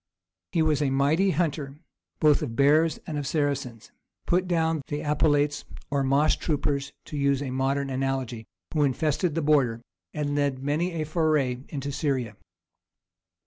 He 0.51 0.63
was 0.63 0.81
a 0.81 0.89
mighty 0.89 1.29
hunter, 1.29 1.77
both 2.19 2.41
of 2.41 2.55
bears 2.55 2.97
and 3.05 3.19
of 3.19 3.27
Saracens, 3.27 3.91
put 4.25 4.47
down 4.47 4.81
the 4.87 5.03
Apelates 5.03 5.63
(or 5.91 6.01
moss 6.03 6.35
troopers, 6.35 6.91
to 7.05 7.15
use 7.17 7.39
a 7.43 7.51
modern 7.51 7.91
analogy) 7.91 8.47
who 8.73 8.81
infested 8.83 9.35
the 9.35 9.43
border, 9.43 9.79
and 10.11 10.33
led 10.33 10.57
many 10.63 10.93
a 10.93 11.03
foray 11.03 11.59
into 11.69 11.91
Syria. 11.91 12.35